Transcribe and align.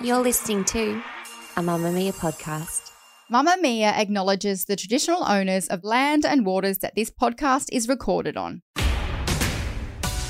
You're 0.00 0.22
listening 0.22 0.64
to 0.66 1.02
a 1.56 1.60
Mamamia 1.60 2.14
podcast. 2.14 2.90
Mamamia 3.30 3.92
acknowledges 3.98 4.64
the 4.64 4.76
traditional 4.76 5.24
owners 5.24 5.68
of 5.68 5.84
land 5.84 6.24
and 6.24 6.46
waters 6.46 6.78
that 6.78 6.94
this 6.94 7.10
podcast 7.10 7.66
is 7.70 7.88
recorded 7.88 8.36
on. 8.36 8.62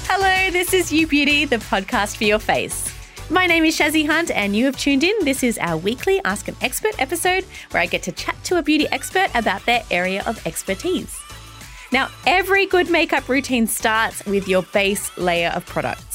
Hello, 0.08 0.50
this 0.50 0.74
is 0.74 0.92
You 0.92 1.06
Beauty, 1.06 1.44
the 1.44 1.56
podcast 1.56 2.16
for 2.16 2.24
your 2.24 2.40
face. 2.40 2.92
My 3.30 3.46
name 3.46 3.64
is 3.64 3.78
Shazzy 3.78 4.06
Hunt, 4.06 4.30
and 4.32 4.56
you 4.56 4.64
have 4.64 4.76
tuned 4.76 5.04
in. 5.04 5.24
This 5.24 5.42
is 5.42 5.56
our 5.58 5.76
weekly 5.76 6.20
Ask 6.24 6.48
an 6.48 6.56
Expert 6.60 7.00
episode 7.00 7.44
where 7.70 7.82
I 7.82 7.86
get 7.86 8.02
to 8.04 8.12
chat 8.12 8.36
to 8.44 8.58
a 8.58 8.62
beauty 8.62 8.88
expert 8.90 9.30
about 9.34 9.64
their 9.66 9.84
area 9.90 10.24
of 10.26 10.44
expertise. 10.46 11.16
Now, 11.92 12.08
every 12.26 12.66
good 12.66 12.90
makeup 12.90 13.28
routine 13.28 13.66
starts 13.66 14.24
with 14.26 14.48
your 14.48 14.62
base 14.72 15.16
layer 15.16 15.50
of 15.50 15.64
products. 15.66 16.11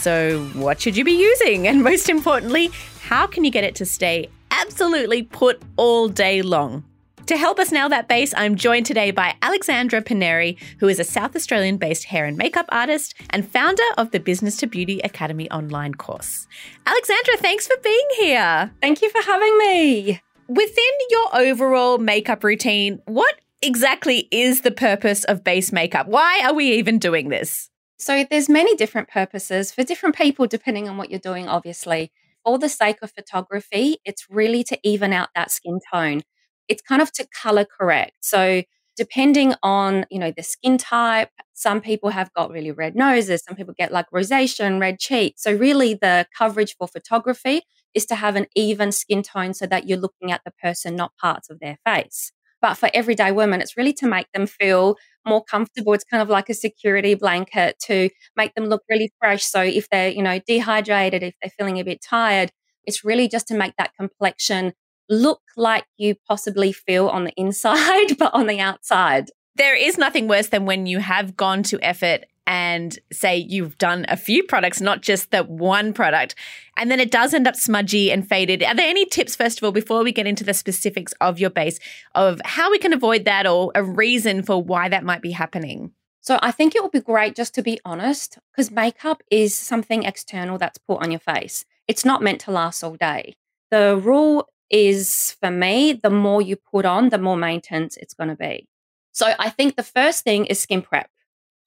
So, 0.00 0.44
what 0.54 0.80
should 0.80 0.96
you 0.96 1.04
be 1.04 1.12
using? 1.12 1.68
And 1.68 1.84
most 1.84 2.08
importantly, 2.08 2.70
how 3.02 3.26
can 3.26 3.44
you 3.44 3.50
get 3.50 3.64
it 3.64 3.74
to 3.76 3.84
stay 3.84 4.30
absolutely 4.50 5.22
put 5.22 5.60
all 5.76 6.08
day 6.08 6.40
long? 6.40 6.84
To 7.26 7.36
help 7.36 7.58
us 7.58 7.70
nail 7.70 7.90
that 7.90 8.08
base, 8.08 8.32
I'm 8.34 8.56
joined 8.56 8.86
today 8.86 9.10
by 9.10 9.34
Aleksandra 9.42 10.02
Pinneri, 10.02 10.58
who 10.78 10.88
is 10.88 10.98
a 10.98 11.04
South 11.04 11.36
Australian 11.36 11.76
based 11.76 12.04
hair 12.04 12.24
and 12.24 12.38
makeup 12.38 12.64
artist 12.70 13.14
and 13.28 13.46
founder 13.46 13.84
of 13.98 14.10
the 14.10 14.20
Business 14.20 14.56
to 14.56 14.66
Beauty 14.66 15.00
Academy 15.04 15.50
online 15.50 15.94
course. 15.94 16.48
Aleksandra, 16.86 17.36
thanks 17.36 17.66
for 17.66 17.76
being 17.84 18.08
here. 18.18 18.72
Thank 18.80 19.02
you 19.02 19.10
for 19.10 19.22
having 19.22 19.58
me. 19.58 20.20
Within 20.48 20.92
your 21.10 21.36
overall 21.36 21.98
makeup 21.98 22.42
routine, 22.42 23.02
what 23.04 23.34
exactly 23.60 24.28
is 24.30 24.62
the 24.62 24.70
purpose 24.70 25.24
of 25.24 25.44
base 25.44 25.72
makeup? 25.72 26.08
Why 26.08 26.40
are 26.44 26.54
we 26.54 26.72
even 26.72 26.98
doing 26.98 27.28
this? 27.28 27.69
So 28.00 28.24
there's 28.24 28.48
many 28.48 28.74
different 28.76 29.08
purposes 29.08 29.72
for 29.72 29.82
different 29.84 30.16
people 30.16 30.46
depending 30.46 30.88
on 30.88 30.96
what 30.96 31.10
you're 31.10 31.20
doing 31.20 31.48
obviously. 31.48 32.10
For 32.44 32.58
the 32.58 32.70
sake 32.70 32.96
of 33.02 33.12
photography, 33.12 33.98
it's 34.06 34.26
really 34.30 34.64
to 34.64 34.78
even 34.82 35.12
out 35.12 35.28
that 35.34 35.50
skin 35.50 35.78
tone. 35.92 36.22
It's 36.66 36.80
kind 36.80 37.02
of 37.02 37.12
to 37.12 37.26
color 37.42 37.66
correct. 37.66 38.12
So 38.20 38.62
depending 38.96 39.54
on, 39.62 40.06
you 40.10 40.18
know, 40.18 40.32
the 40.34 40.42
skin 40.42 40.78
type, 40.78 41.28
some 41.52 41.82
people 41.82 42.08
have 42.08 42.32
got 42.32 42.50
really 42.50 42.70
red 42.70 42.96
noses, 42.96 43.42
some 43.46 43.54
people 43.56 43.74
get 43.76 43.92
like 43.92 44.06
rosacea 44.10 44.64
and 44.64 44.80
red 44.80 44.98
cheeks. 44.98 45.42
So 45.42 45.52
really 45.54 45.92
the 45.92 46.26
coverage 46.36 46.76
for 46.78 46.88
photography 46.88 47.62
is 47.92 48.06
to 48.06 48.14
have 48.14 48.34
an 48.34 48.46
even 48.56 48.92
skin 48.92 49.22
tone 49.22 49.52
so 49.52 49.66
that 49.66 49.86
you're 49.86 49.98
looking 49.98 50.32
at 50.32 50.40
the 50.46 50.52
person, 50.62 50.96
not 50.96 51.12
parts 51.20 51.50
of 51.50 51.60
their 51.60 51.76
face. 51.84 52.32
But 52.62 52.74
for 52.74 52.90
everyday 52.94 53.32
women, 53.32 53.60
it's 53.60 53.76
really 53.76 53.92
to 53.94 54.06
make 54.06 54.30
them 54.32 54.46
feel 54.46 54.96
more 55.26 55.44
comfortable. 55.44 55.92
It's 55.92 56.04
kind 56.04 56.22
of 56.22 56.28
like 56.28 56.48
a 56.48 56.54
security 56.54 57.14
blanket 57.14 57.78
to 57.86 58.10
make 58.36 58.54
them 58.54 58.66
look 58.66 58.82
really 58.88 59.12
fresh. 59.18 59.44
So 59.44 59.62
if 59.62 59.88
they're, 59.90 60.08
you 60.08 60.22
know, 60.22 60.40
dehydrated, 60.46 61.22
if 61.22 61.34
they're 61.40 61.52
feeling 61.58 61.78
a 61.78 61.84
bit 61.84 62.00
tired, 62.02 62.50
it's 62.84 63.04
really 63.04 63.28
just 63.28 63.48
to 63.48 63.54
make 63.54 63.74
that 63.78 63.92
complexion 63.98 64.72
look 65.08 65.40
like 65.56 65.84
you 65.98 66.14
possibly 66.28 66.72
feel 66.72 67.08
on 67.08 67.24
the 67.24 67.32
inside, 67.36 68.16
but 68.18 68.32
on 68.34 68.46
the 68.46 68.60
outside. 68.60 69.30
There 69.56 69.74
is 69.74 69.98
nothing 69.98 70.28
worse 70.28 70.48
than 70.48 70.64
when 70.64 70.86
you 70.86 71.00
have 71.00 71.36
gone 71.36 71.62
to 71.64 71.78
effort 71.82 72.24
and 72.50 72.98
say 73.12 73.36
you've 73.36 73.78
done 73.78 74.04
a 74.08 74.16
few 74.16 74.42
products, 74.42 74.80
not 74.80 75.02
just 75.02 75.30
the 75.30 75.44
one 75.44 75.92
product, 75.92 76.34
and 76.76 76.90
then 76.90 76.98
it 76.98 77.12
does 77.12 77.32
end 77.32 77.46
up 77.46 77.54
smudgy 77.54 78.10
and 78.10 78.28
faded. 78.28 78.64
Are 78.64 78.74
there 78.74 78.88
any 78.88 79.06
tips, 79.06 79.36
first 79.36 79.58
of 79.58 79.64
all, 79.64 79.70
before 79.70 80.02
we 80.02 80.10
get 80.10 80.26
into 80.26 80.42
the 80.42 80.52
specifics 80.52 81.14
of 81.20 81.38
your 81.38 81.50
base, 81.50 81.78
of 82.16 82.40
how 82.44 82.68
we 82.68 82.78
can 82.78 82.92
avoid 82.92 83.24
that 83.24 83.46
or 83.46 83.70
a 83.76 83.84
reason 83.84 84.42
for 84.42 84.60
why 84.60 84.88
that 84.88 85.04
might 85.04 85.22
be 85.22 85.30
happening? 85.30 85.92
So 86.22 86.40
I 86.42 86.50
think 86.50 86.74
it 86.74 86.82
would 86.82 86.90
be 86.90 87.00
great 87.00 87.36
just 87.36 87.54
to 87.54 87.62
be 87.62 87.78
honest, 87.84 88.40
because 88.50 88.72
makeup 88.72 89.22
is 89.30 89.54
something 89.54 90.02
external 90.02 90.58
that's 90.58 90.78
put 90.78 91.00
on 91.04 91.12
your 91.12 91.20
face. 91.20 91.64
It's 91.86 92.04
not 92.04 92.20
meant 92.20 92.40
to 92.42 92.50
last 92.50 92.82
all 92.82 92.96
day. 92.96 93.36
The 93.70 93.96
rule 93.96 94.48
is 94.70 95.36
for 95.40 95.52
me, 95.52 95.92
the 95.92 96.10
more 96.10 96.42
you 96.42 96.56
put 96.56 96.84
on, 96.84 97.10
the 97.10 97.18
more 97.18 97.36
maintenance 97.36 97.96
it's 97.96 98.14
going 98.14 98.30
to 98.30 98.34
be. 98.34 98.66
So 99.12 99.34
I 99.38 99.50
think 99.50 99.76
the 99.76 99.84
first 99.84 100.24
thing 100.24 100.46
is 100.46 100.58
skin 100.58 100.82
prep 100.82 101.10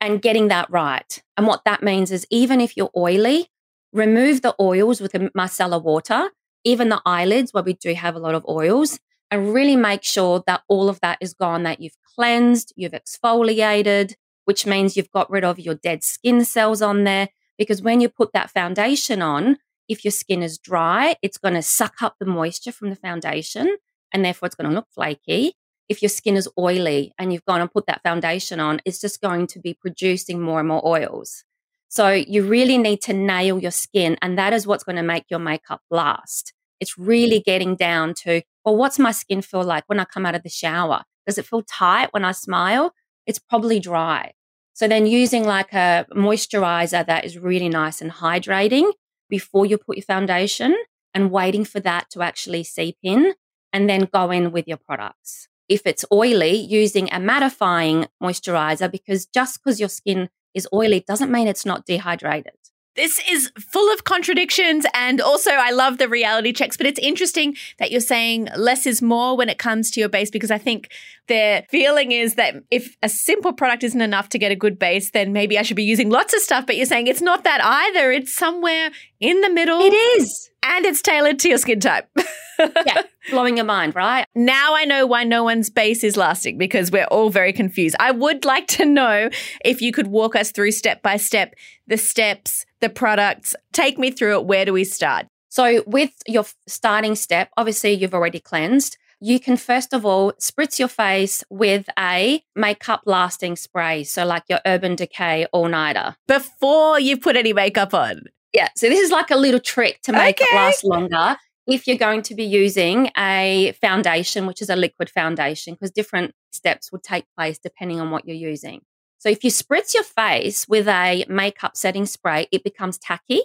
and 0.04 0.22
getting 0.22 0.50
that 0.50 0.70
right. 0.70 1.24
And 1.38 1.48
what 1.48 1.64
that 1.64 1.82
means 1.82 2.12
is 2.12 2.28
even 2.30 2.60
if 2.60 2.76
you're 2.76 2.92
oily, 2.96 3.48
remove 3.94 4.42
the 4.42 4.54
oils 4.60 5.00
with 5.00 5.14
the 5.14 5.32
micellar 5.36 5.82
water, 5.82 6.30
even 6.66 6.90
the 6.90 7.02
eyelids 7.06 7.54
where 7.54 7.64
we 7.64 7.72
do 7.74 7.94
have 7.94 8.14
a 8.14 8.20
lot 8.20 8.36
of 8.36 8.46
oils, 8.46 9.00
and 9.32 9.54
really 9.54 9.78
make 9.78 10.04
sure 10.04 10.44
that 10.46 10.62
all 10.68 10.90
of 10.90 11.00
that 11.00 11.20
is 11.22 11.34
gone, 11.34 11.64
that 11.64 11.80
you've 11.80 11.98
cleansed, 12.16 12.74
you've 12.76 12.92
exfoliated, 12.92 14.16
which 14.44 14.66
means 14.66 14.98
you've 14.98 15.10
got 15.10 15.32
rid 15.32 15.46
of 15.46 15.58
your 15.58 15.76
dead 15.76 16.04
skin 16.04 16.44
cells 16.44 16.82
on 16.82 17.06
there. 17.06 17.30
Because 17.58 17.82
when 17.82 18.02
you 18.02 18.10
put 18.10 18.34
that 18.34 18.52
foundation 18.52 19.22
on, 19.22 19.58
if 19.88 20.04
your 20.04 20.12
skin 20.12 20.44
is 20.44 20.58
dry, 20.58 21.16
it's 21.22 21.38
going 21.38 21.54
to 21.54 21.62
suck 21.62 22.02
up 22.02 22.18
the 22.20 22.26
moisture 22.26 22.74
from 22.74 22.90
the 22.90 22.98
foundation 22.98 23.78
and 24.12 24.26
therefore 24.26 24.48
it's 24.48 24.56
going 24.56 24.70
to 24.70 24.76
look 24.76 24.88
flaky 24.94 25.56
if 25.94 26.02
your 26.02 26.10
skin 26.10 26.36
is 26.36 26.50
oily 26.58 27.14
and 27.20 27.32
you've 27.32 27.46
gone 27.46 27.62
and 27.62 27.72
put 27.72 27.86
that 27.86 28.02
foundation 28.02 28.60
on, 28.60 28.82
it's 28.84 29.00
just 29.00 29.22
going 29.22 29.46
to 29.46 29.60
be 29.60 29.76
producing 29.76 30.42
more 30.42 30.58
and 30.60 30.68
more 30.68 30.86
oils. 30.86 31.44
So 31.88 32.10
you 32.10 32.42
really 32.44 32.80
need 32.80 33.04
to 33.04 33.14
nail 33.14 33.60
your 33.60 33.72
skin, 33.72 34.18
and 34.20 34.36
that 34.40 34.54
is 34.54 34.66
what's 34.66 34.84
going 34.84 34.96
to 34.96 35.04
make 35.04 35.26
your 35.30 35.40
makeup 35.40 35.82
last. 35.92 36.52
It's 36.80 36.98
really 36.98 37.40
getting 37.40 37.76
down 37.76 38.16
to, 38.24 38.42
well, 38.66 38.76
what's 38.76 38.98
my 38.98 39.12
skin 39.12 39.44
feel 39.44 39.64
like 39.64 39.84
when 39.86 40.00
I 40.00 40.06
come 40.06 40.26
out 40.26 40.34
of 40.34 40.42
the 40.42 40.50
shower? 40.50 41.04
Does 41.28 41.38
it 41.38 41.46
feel 41.46 41.62
tight 41.62 42.10
when 42.12 42.26
I 42.26 42.32
smile? 42.32 42.94
It's 43.28 43.38
probably 43.38 43.80
dry. 43.80 44.34
So 44.74 44.88
then 44.88 45.06
using 45.06 45.46
like 45.46 45.72
a 45.74 46.08
moisturizer 46.12 47.06
that 47.06 47.24
is 47.24 47.38
really 47.38 47.70
nice 47.70 48.02
and 48.02 48.12
hydrating 48.12 48.92
before 49.30 49.68
you 49.68 49.78
put 49.78 49.98
your 49.98 50.04
foundation 50.04 50.76
and 51.14 51.30
waiting 51.30 51.64
for 51.64 51.80
that 51.82 52.10
to 52.10 52.24
actually 52.24 52.64
seep 52.64 52.98
in 53.04 53.36
and 53.72 53.88
then 53.88 54.10
go 54.12 54.32
in 54.32 54.52
with 54.52 54.68
your 54.68 54.78
products 54.78 55.48
if 55.70 55.82
it's 55.86 56.06
oily, 56.12 56.56
using 56.56 57.08
a 57.10 57.18
mattifying 57.18 58.08
moisturizer 58.22 58.92
because 58.92 59.26
just 59.26 59.62
because 59.64 59.80
your 59.80 59.90
skin 59.90 60.30
is 60.54 60.68
oily 60.74 61.00
doesn't 61.02 61.32
mean 61.32 61.48
it's 61.48 61.66
not 61.66 61.86
dehydrated. 61.86 62.54
This 62.96 63.20
is 63.28 63.52
full 63.58 63.92
of 63.92 64.04
contradictions. 64.04 64.86
And 64.94 65.20
also, 65.20 65.50
I 65.50 65.72
love 65.72 65.98
the 65.98 66.08
reality 66.08 66.54
checks, 66.54 66.78
but 66.78 66.86
it's 66.86 67.00
interesting 67.00 67.56
that 67.80 67.90
you're 67.90 68.00
saying 68.00 68.50
less 68.56 68.86
is 68.86 69.02
more 69.02 69.36
when 69.36 69.50
it 69.50 69.58
comes 69.58 69.90
to 69.92 70.00
your 70.00 70.10
base 70.10 70.30
because 70.30 70.52
I 70.52 70.60
think 70.60 70.92
their 71.28 71.66
feeling 71.70 72.12
is 72.12 72.36
that 72.36 72.56
if 72.70 72.96
a 73.02 73.10
simple 73.10 73.54
product 73.54 73.84
isn't 73.84 74.02
enough 74.02 74.30
to 74.30 74.40
get 74.40 74.52
a 74.52 74.56
good 74.56 74.78
base, 74.78 75.12
then 75.12 75.34
maybe 75.34 75.58
I 75.58 75.62
should 75.62 75.78
be 75.78 75.84
using 75.84 76.10
lots 76.10 76.34
of 76.34 76.42
stuff. 76.42 76.66
But 76.66 76.76
you're 76.76 76.86
saying 76.86 77.08
it's 77.08 77.22
not 77.22 77.44
that 77.44 77.64
either. 77.64 78.12
It's 78.12 78.34
somewhere 78.34 78.92
in 79.20 79.42
the 79.42 79.50
middle. 79.50 79.80
It 79.82 79.94
is. 79.94 80.50
And 80.64 80.86
it's 80.86 81.02
tailored 81.02 81.40
to 81.40 81.50
your 81.50 81.58
skin 81.58 81.80
type. 81.80 82.10
yeah, 82.60 83.04
blowing 83.32 83.58
your 83.58 83.66
mind, 83.66 83.96
right? 83.96 84.26
Now 84.36 84.76
I 84.76 84.86
know 84.86 85.06
why 85.06 85.24
no 85.24 85.44
one's 85.44 85.70
base 85.70 86.04
is 86.04 86.18
lasting 86.18 86.58
because 86.58 86.92
we're 86.92 87.06
all 87.06 87.30
very 87.30 87.54
confused. 87.54 87.96
I 88.00 88.12
would 88.12 88.46
like 88.46 88.68
to 88.68 88.86
know 88.86 89.30
if 89.66 89.82
you 89.82 89.92
could 89.92 90.08
walk 90.08 90.36
us 90.36 90.52
through 90.52 90.72
step 90.72 91.02
by 91.02 91.18
step 91.18 91.54
the 91.88 91.98
steps, 91.98 92.66
the 92.80 92.90
products. 92.90 93.56
Take 93.72 93.98
me 93.98 94.12
through 94.12 94.40
it. 94.40 94.46
Where 94.46 94.66
do 94.66 94.74
we 94.74 94.84
start? 94.84 95.28
So, 95.50 95.84
with 95.86 96.12
your 96.28 96.46
starting 96.68 97.16
step, 97.16 97.50
obviously 97.58 97.94
you've 97.94 98.14
already 98.14 98.40
cleansed. 98.40 98.98
You 99.26 99.40
can 99.40 99.56
first 99.56 99.94
of 99.94 100.06
all 100.06 100.34
spritz 100.34 100.80
your 100.80 100.90
face 100.90 101.46
with 101.50 101.88
a 101.98 102.44
makeup 102.58 103.04
lasting 103.06 103.56
spray. 103.56 104.04
So, 104.04 104.26
like 104.26 104.44
your 104.50 104.60
Urban 104.66 104.98
Decay 104.98 105.46
All 105.54 105.70
Nighter. 105.70 106.18
Before 106.28 107.00
you 107.00 107.18
put 107.18 107.38
any 107.38 107.54
makeup 107.54 107.94
on. 107.94 108.24
Yeah. 108.52 108.68
So, 108.76 108.90
this 108.90 109.00
is 109.00 109.12
like 109.12 109.32
a 109.32 109.38
little 109.38 109.62
trick 109.62 110.02
to 110.02 110.12
make 110.12 110.42
okay. 110.42 110.52
it 110.52 110.54
last 110.54 110.84
longer 110.84 111.38
if 111.66 111.88
you're 111.88 111.98
going 111.98 112.22
to 112.24 112.36
be 112.36 112.44
using 112.44 113.12
a 113.16 113.74
foundation, 113.80 114.46
which 114.46 114.62
is 114.62 114.70
a 114.70 114.76
liquid 114.76 115.10
foundation, 115.10 115.76
because 115.76 115.92
different 115.92 116.34
steps 116.52 116.92
will 116.92 117.00
take 117.00 117.24
place 117.38 117.58
depending 117.58 118.02
on 118.02 118.12
what 118.12 118.28
you're 118.28 118.36
using. 118.36 118.82
So 119.20 119.30
if 119.30 119.46
you 119.46 119.52
spritz 119.52 119.94
your 119.94 120.04
face 120.04 120.68
with 120.68 120.90
a 120.90 121.24
makeup 121.30 121.78
setting 121.78 122.06
spray, 122.08 122.48
it 122.52 122.62
becomes 122.62 122.98
tacky, 122.98 123.44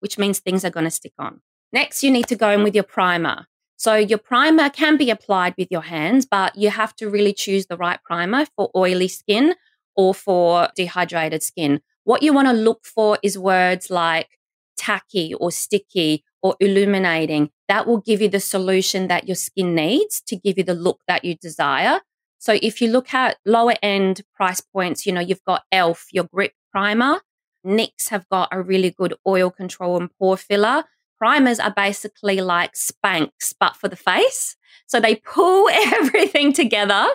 which 0.00 0.18
means 0.18 0.40
things 0.40 0.64
are 0.64 0.70
going 0.70 0.86
to 0.86 0.90
stick 0.90 1.12
on. 1.20 1.40
Next, 1.72 2.02
you 2.02 2.10
need 2.10 2.26
to 2.26 2.34
go 2.34 2.50
in 2.50 2.64
with 2.64 2.74
your 2.74 2.82
primer. 2.82 3.46
So 3.80 3.94
your 3.94 4.18
primer 4.18 4.68
can 4.68 4.98
be 4.98 5.08
applied 5.08 5.54
with 5.56 5.68
your 5.70 5.80
hands, 5.80 6.26
but 6.26 6.54
you 6.54 6.68
have 6.68 6.94
to 6.96 7.08
really 7.08 7.32
choose 7.32 7.64
the 7.64 7.78
right 7.78 7.98
primer 8.04 8.44
for 8.54 8.70
oily 8.76 9.08
skin 9.08 9.54
or 9.96 10.12
for 10.12 10.68
dehydrated 10.76 11.42
skin. 11.42 11.80
What 12.04 12.22
you 12.22 12.34
want 12.34 12.48
to 12.48 12.52
look 12.52 12.84
for 12.84 13.16
is 13.22 13.38
words 13.38 13.88
like 13.88 14.28
tacky 14.76 15.32
or 15.32 15.50
sticky 15.50 16.24
or 16.42 16.56
illuminating, 16.60 17.48
that 17.68 17.86
will 17.86 18.02
give 18.02 18.20
you 18.20 18.28
the 18.28 18.38
solution 18.38 19.08
that 19.08 19.26
your 19.26 19.34
skin 19.34 19.74
needs 19.74 20.20
to 20.26 20.36
give 20.36 20.58
you 20.58 20.64
the 20.64 20.74
look 20.74 21.00
that 21.08 21.24
you 21.24 21.36
desire. 21.36 22.02
So 22.38 22.58
if 22.60 22.82
you 22.82 22.88
look 22.88 23.14
at 23.14 23.38
lower 23.46 23.76
end 23.82 24.20
price 24.34 24.60
points, 24.60 25.06
you 25.06 25.12
know, 25.12 25.22
you've 25.22 25.44
got 25.46 25.62
ELF, 25.72 26.08
your 26.12 26.24
grip 26.24 26.52
primer. 26.70 27.22
NYX 27.66 28.10
have 28.10 28.28
got 28.28 28.50
a 28.52 28.60
really 28.60 28.90
good 28.90 29.14
oil 29.26 29.50
control 29.50 29.96
and 29.96 30.10
pore 30.18 30.36
filler. 30.36 30.84
Primers 31.20 31.60
are 31.60 31.72
basically 31.74 32.40
like 32.40 32.72
Spanx, 32.72 33.54
but 33.60 33.76
for 33.76 33.88
the 33.88 33.96
face. 33.96 34.56
So 34.86 34.98
they 35.00 35.16
pull 35.16 35.68
everything 35.72 36.52
together 36.52 37.06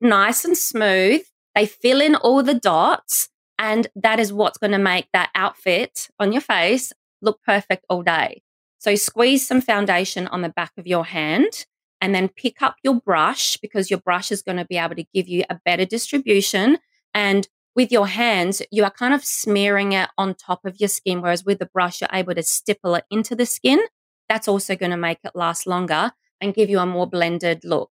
nice 0.00 0.44
and 0.44 0.56
smooth. 0.56 1.22
They 1.54 1.66
fill 1.66 2.00
in 2.00 2.14
all 2.14 2.42
the 2.42 2.54
dots. 2.54 3.28
And 3.58 3.88
that 3.96 4.20
is 4.20 4.32
what's 4.32 4.58
going 4.58 4.70
to 4.70 4.78
make 4.78 5.08
that 5.12 5.30
outfit 5.34 6.08
on 6.20 6.32
your 6.32 6.40
face 6.40 6.92
look 7.20 7.42
perfect 7.42 7.84
all 7.88 8.02
day. 8.02 8.42
So 8.78 8.94
squeeze 8.94 9.44
some 9.44 9.60
foundation 9.60 10.28
on 10.28 10.42
the 10.42 10.48
back 10.48 10.70
of 10.78 10.86
your 10.86 11.04
hand 11.04 11.66
and 12.00 12.14
then 12.14 12.28
pick 12.28 12.62
up 12.62 12.76
your 12.84 12.94
brush 12.94 13.56
because 13.56 13.90
your 13.90 13.98
brush 13.98 14.30
is 14.30 14.42
going 14.42 14.58
to 14.58 14.64
be 14.64 14.78
able 14.78 14.94
to 14.94 15.04
give 15.12 15.26
you 15.26 15.42
a 15.50 15.58
better 15.64 15.84
distribution. 15.84 16.78
And 17.12 17.48
with 17.78 17.92
your 17.92 18.08
hands, 18.08 18.60
you 18.72 18.82
are 18.82 18.90
kind 18.90 19.14
of 19.14 19.24
smearing 19.24 19.92
it 19.92 20.08
on 20.18 20.34
top 20.34 20.64
of 20.64 20.80
your 20.80 20.88
skin, 20.88 21.22
whereas 21.22 21.44
with 21.44 21.60
the 21.60 21.66
brush, 21.66 22.00
you're 22.00 22.10
able 22.12 22.34
to 22.34 22.42
stipple 22.42 22.96
it 22.96 23.04
into 23.08 23.36
the 23.36 23.46
skin. 23.46 23.78
That's 24.28 24.48
also 24.48 24.74
going 24.74 24.90
to 24.90 24.96
make 24.96 25.20
it 25.22 25.36
last 25.36 25.64
longer 25.64 26.10
and 26.40 26.52
give 26.52 26.68
you 26.68 26.80
a 26.80 26.86
more 26.86 27.06
blended 27.06 27.60
look. 27.62 27.92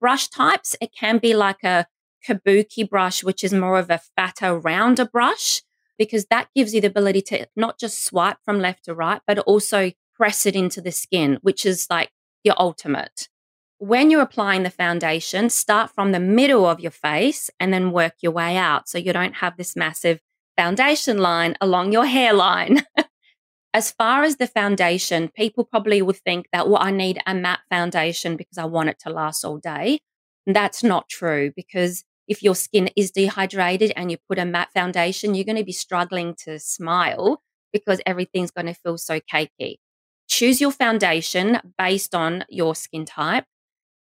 Brush 0.00 0.26
types, 0.26 0.74
it 0.80 0.90
can 0.92 1.18
be 1.18 1.32
like 1.32 1.62
a 1.62 1.86
kabuki 2.26 2.90
brush, 2.90 3.22
which 3.22 3.44
is 3.44 3.52
more 3.52 3.78
of 3.78 3.88
a 3.88 4.00
fatter, 4.16 4.58
rounder 4.58 5.04
brush, 5.04 5.62
because 5.96 6.26
that 6.26 6.48
gives 6.56 6.74
you 6.74 6.80
the 6.80 6.88
ability 6.88 7.22
to 7.22 7.46
not 7.54 7.78
just 7.78 8.04
swipe 8.04 8.38
from 8.44 8.58
left 8.58 8.86
to 8.86 8.94
right, 8.96 9.20
but 9.28 9.38
also 9.38 9.92
press 10.16 10.44
it 10.44 10.56
into 10.56 10.80
the 10.80 10.90
skin, 10.90 11.38
which 11.42 11.64
is 11.64 11.86
like 11.88 12.10
your 12.42 12.56
ultimate. 12.58 13.28
When 13.82 14.10
you're 14.10 14.20
applying 14.20 14.62
the 14.62 14.70
foundation, 14.70 15.48
start 15.48 15.90
from 15.90 16.12
the 16.12 16.20
middle 16.20 16.66
of 16.66 16.80
your 16.80 16.90
face 16.90 17.48
and 17.58 17.72
then 17.72 17.92
work 17.92 18.12
your 18.20 18.30
way 18.30 18.58
out 18.58 18.90
so 18.90 18.98
you 18.98 19.10
don't 19.10 19.36
have 19.36 19.56
this 19.56 19.74
massive 19.74 20.20
foundation 20.54 21.16
line 21.16 21.56
along 21.62 21.90
your 21.90 22.04
hairline. 22.04 22.84
as 23.74 23.90
far 23.90 24.22
as 24.22 24.36
the 24.36 24.46
foundation, 24.46 25.28
people 25.34 25.64
probably 25.64 26.02
would 26.02 26.18
think 26.18 26.48
that, 26.52 26.68
well, 26.68 26.82
I 26.82 26.90
need 26.90 27.20
a 27.26 27.34
matte 27.34 27.60
foundation 27.70 28.36
because 28.36 28.58
I 28.58 28.66
want 28.66 28.90
it 28.90 28.98
to 29.00 29.08
last 29.08 29.46
all 29.46 29.56
day. 29.56 30.00
That's 30.46 30.84
not 30.84 31.08
true 31.08 31.50
because 31.56 32.04
if 32.28 32.42
your 32.42 32.54
skin 32.54 32.90
is 32.96 33.10
dehydrated 33.10 33.94
and 33.96 34.10
you 34.10 34.18
put 34.28 34.38
a 34.38 34.44
matte 34.44 34.74
foundation, 34.74 35.34
you're 35.34 35.46
going 35.46 35.56
to 35.56 35.64
be 35.64 35.72
struggling 35.72 36.34
to 36.44 36.58
smile 36.58 37.40
because 37.72 38.02
everything's 38.04 38.50
going 38.50 38.66
to 38.66 38.74
feel 38.74 38.98
so 38.98 39.20
cakey. 39.20 39.76
Choose 40.28 40.60
your 40.60 40.70
foundation 40.70 41.60
based 41.78 42.14
on 42.14 42.44
your 42.50 42.74
skin 42.74 43.06
type. 43.06 43.46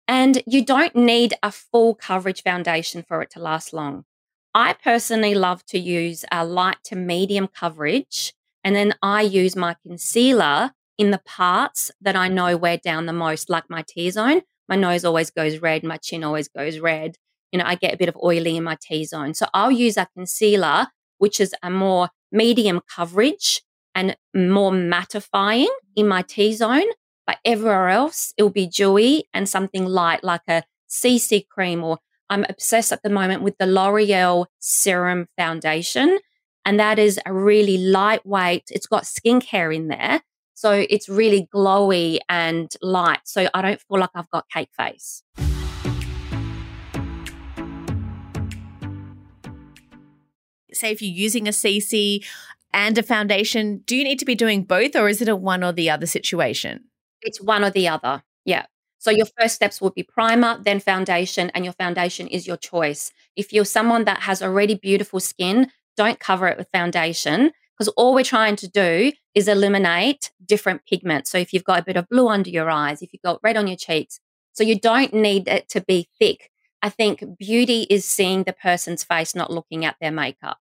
And 0.07 0.41
you 0.47 0.63
don't 0.63 0.95
need 0.95 1.33
a 1.43 1.51
full 1.51 1.95
coverage 1.95 2.43
foundation 2.43 3.03
for 3.03 3.21
it 3.21 3.29
to 3.31 3.39
last 3.39 3.73
long. 3.73 4.05
I 4.53 4.73
personally 4.73 5.35
love 5.35 5.65
to 5.67 5.77
use 5.77 6.23
a 6.31 6.45
light 6.45 6.77
to 6.85 6.95
medium 6.95 7.47
coverage 7.47 8.33
and 8.63 8.75
then 8.75 8.95
I 9.01 9.21
use 9.21 9.55
my 9.55 9.75
concealer 9.81 10.71
in 10.97 11.11
the 11.11 11.19
parts 11.19 11.89
that 12.01 12.17
I 12.17 12.27
know 12.27 12.57
wear 12.57 12.77
down 12.77 13.05
the 13.05 13.13
most, 13.13 13.49
like 13.49 13.69
my 13.69 13.83
T 13.87 14.09
zone. 14.09 14.41
My 14.67 14.75
nose 14.75 15.05
always 15.05 15.29
goes 15.29 15.59
red, 15.59 15.83
my 15.83 15.95
chin 15.95 16.23
always 16.23 16.49
goes 16.49 16.79
red. 16.79 17.15
You 17.53 17.59
know, 17.59 17.65
I 17.65 17.75
get 17.75 17.93
a 17.93 17.97
bit 17.97 18.09
of 18.09 18.17
oily 18.21 18.57
in 18.57 18.65
my 18.65 18.77
T 18.81 19.05
zone. 19.05 19.33
So 19.35 19.45
I'll 19.53 19.71
use 19.71 19.95
a 19.95 20.07
concealer, 20.13 20.87
which 21.17 21.39
is 21.39 21.55
a 21.63 21.69
more 21.69 22.09
medium 22.31 22.81
coverage 22.93 23.61
and 23.95 24.17
more 24.35 24.71
mattifying 24.71 25.67
in 25.95 26.07
my 26.07 26.23
T 26.23 26.51
zone. 26.51 26.87
But 27.27 27.37
everywhere 27.45 27.89
else, 27.89 28.33
it'll 28.37 28.49
be 28.49 28.67
dewy 28.67 29.27
and 29.33 29.47
something 29.47 29.85
light 29.85 30.23
like 30.23 30.47
a 30.47 30.63
CC 30.89 31.47
cream 31.47 31.83
or 31.83 31.99
I'm 32.29 32.45
obsessed 32.49 32.91
at 32.91 33.03
the 33.03 33.09
moment 33.09 33.43
with 33.43 33.57
the 33.57 33.67
L'Oreal 33.67 34.47
Serum 34.59 35.27
Foundation 35.37 36.19
and 36.67 36.77
that 36.81 36.99
is 36.99 37.17
a 37.25 37.31
really 37.31 37.77
lightweight, 37.77 38.65
it's 38.71 38.87
got 38.87 39.03
skincare 39.03 39.73
in 39.73 39.87
there. 39.87 40.21
So 40.53 40.85
it's 40.89 41.07
really 41.07 41.47
glowy 41.53 42.19
and 42.27 42.69
light. 42.81 43.21
So 43.23 43.47
I 43.53 43.61
don't 43.61 43.79
feel 43.79 43.99
like 43.99 44.09
I've 44.13 44.29
got 44.31 44.49
cake 44.49 44.71
face. 44.75 45.23
Say 50.73 50.91
if 50.91 51.01
you're 51.01 51.09
using 51.09 51.47
a 51.47 51.51
CC 51.51 52.25
and 52.73 52.97
a 52.97 53.03
foundation, 53.03 53.83
do 53.85 53.95
you 53.95 54.03
need 54.03 54.19
to 54.19 54.25
be 54.25 54.35
doing 54.35 54.63
both 54.63 54.95
or 54.95 55.07
is 55.07 55.21
it 55.21 55.29
a 55.29 55.37
one 55.37 55.63
or 55.63 55.71
the 55.71 55.89
other 55.89 56.05
situation? 56.05 56.83
It's 57.21 57.41
one 57.41 57.63
or 57.63 57.69
the 57.69 57.87
other. 57.87 58.23
Yeah. 58.45 58.65
So 58.99 59.11
your 59.11 59.27
first 59.39 59.55
steps 59.55 59.79
would 59.81 59.93
be 59.93 60.03
primer, 60.03 60.57
then 60.61 60.79
foundation, 60.79 61.51
and 61.51 61.63
your 61.63 61.73
foundation 61.73 62.27
is 62.27 62.47
your 62.47 62.57
choice. 62.57 63.11
If 63.35 63.53
you're 63.53 63.65
someone 63.65 64.05
that 64.05 64.21
has 64.21 64.41
already 64.41 64.75
beautiful 64.75 65.19
skin, 65.19 65.71
don't 65.95 66.19
cover 66.19 66.47
it 66.47 66.57
with 66.57 66.69
foundation 66.71 67.51
because 67.77 67.89
all 67.89 68.13
we're 68.13 68.23
trying 68.23 68.55
to 68.57 68.67
do 68.67 69.11
is 69.35 69.47
eliminate 69.47 70.31
different 70.43 70.85
pigments. 70.85 71.29
So 71.29 71.37
if 71.37 71.53
you've 71.53 71.63
got 71.63 71.79
a 71.79 71.83
bit 71.83 71.95
of 71.95 72.09
blue 72.09 72.27
under 72.27 72.49
your 72.49 72.69
eyes, 72.69 73.01
if 73.01 73.13
you've 73.13 73.21
got 73.21 73.39
red 73.43 73.55
on 73.55 73.67
your 73.67 73.77
cheeks, 73.77 74.19
so 74.53 74.63
you 74.63 74.79
don't 74.79 75.13
need 75.13 75.47
it 75.47 75.69
to 75.69 75.81
be 75.81 76.09
thick. 76.17 76.49
I 76.81 76.89
think 76.89 77.23
beauty 77.37 77.83
is 77.89 78.05
seeing 78.05 78.43
the 78.43 78.53
person's 78.53 79.03
face, 79.03 79.35
not 79.35 79.51
looking 79.51 79.85
at 79.85 79.95
their 80.01 80.11
makeup. 80.11 80.57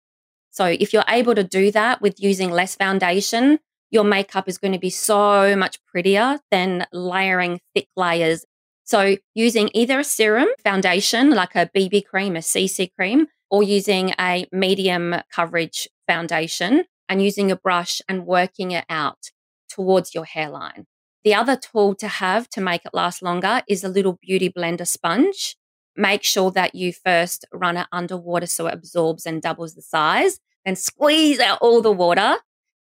So 0.51 0.65
if 0.65 0.91
you're 0.93 1.03
able 1.07 1.35
to 1.35 1.43
do 1.43 1.71
that 1.71 2.01
with 2.01 2.19
using 2.19 2.49
less 2.49 2.75
foundation, 2.75 3.59
your 3.95 4.03
makeup 4.03 4.47
is 4.47 4.59
going 4.59 4.73
to 4.73 4.79
be 4.79 4.91
so 4.91 5.55
much 5.55 5.83
prettier 5.85 6.39
than 6.51 6.85
layering 6.91 7.59
thick 7.73 7.87
layers. 7.95 8.45
So 8.83 9.17
using 9.33 9.71
either 9.73 9.99
a 9.99 10.03
serum 10.03 10.49
foundation, 10.63 11.31
like 11.31 11.55
a 11.55 11.71
BB 11.75 12.05
cream, 12.05 12.35
a 12.35 12.39
CC 12.39 12.91
cream, 12.93 13.27
or 13.49 13.63
using 13.63 14.13
a 14.19 14.45
medium 14.51 15.15
coverage 15.31 15.87
foundation 16.07 16.83
and 17.09 17.23
using 17.23 17.51
a 17.51 17.55
brush 17.55 18.01
and 18.07 18.27
working 18.27 18.71
it 18.71 18.85
out 18.89 19.31
towards 19.69 20.13
your 20.13 20.25
hairline. 20.25 20.85
The 21.23 21.33
other 21.33 21.55
tool 21.55 21.95
to 21.95 22.07
have 22.07 22.49
to 22.49 22.61
make 22.61 22.85
it 22.85 22.93
last 22.93 23.23
longer 23.23 23.61
is 23.67 23.83
a 23.83 23.89
little 23.89 24.19
beauty 24.21 24.49
blender 24.49 24.87
sponge. 24.87 25.55
Make 25.95 26.23
sure 26.23 26.51
that 26.51 26.75
you 26.75 26.93
first 26.93 27.45
run 27.51 27.77
it 27.77 27.87
underwater 27.91 28.45
so 28.45 28.67
it 28.67 28.73
absorbs 28.73 29.25
and 29.25 29.41
doubles 29.41 29.73
the 29.73 29.81
size, 29.81 30.39
then 30.65 30.75
squeeze 30.75 31.39
out 31.39 31.59
all 31.61 31.81
the 31.81 31.91
water. 31.91 32.35